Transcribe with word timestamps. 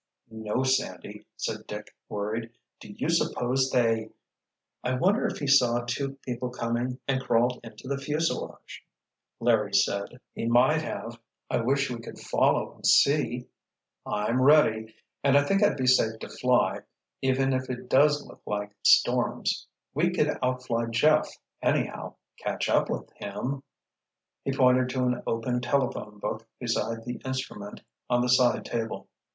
"No 0.31 0.63
Sandy," 0.63 1.27
said 1.37 1.67
Dick, 1.67 1.95
worried. 2.09 2.49
"Do 2.79 2.91
you 2.91 3.07
suppose 3.07 3.69
they?——" 3.69 4.09
"I 4.83 4.95
wonder 4.95 5.27
if 5.27 5.37
he 5.37 5.45
saw 5.45 5.85
two 5.85 6.15
people 6.25 6.49
coming 6.49 6.97
and 7.07 7.21
crawled 7.21 7.59
into 7.63 7.87
the 7.87 7.99
fuselage," 7.99 8.83
Larry 9.39 9.75
said. 9.75 10.19
"He 10.33 10.47
might 10.47 10.81
have. 10.81 11.19
I 11.51 11.61
wish 11.61 11.91
we 11.91 11.99
could 11.99 12.17
follow 12.17 12.73
and 12.73 12.83
see." 12.83 13.45
"I'm 14.03 14.41
ready—and 14.41 15.37
I 15.37 15.43
think 15.43 15.61
I'd 15.61 15.77
be 15.77 15.85
safe 15.85 16.17
to 16.21 16.29
fly, 16.29 16.79
even 17.21 17.53
if 17.53 17.69
it 17.69 17.87
does 17.87 18.25
look 18.25 18.41
like 18.47 18.71
storms. 18.81 19.67
We 19.93 20.11
could 20.11 20.35
outfly 20.41 20.87
Jeff, 20.89 21.29
anyhow, 21.61 22.15
catch 22.39 22.69
up 22.69 22.89
with 22.89 23.07
him——" 23.17 23.61
He 24.45 24.51
pointed 24.51 24.89
to 24.89 25.03
an 25.03 25.21
open 25.27 25.61
telephone 25.61 26.17
book 26.17 26.47
beside 26.59 27.05
the 27.05 27.21
instrument 27.23 27.81
on 28.09 28.21
the 28.23 28.29
side 28.29 28.65
table. 28.65 29.07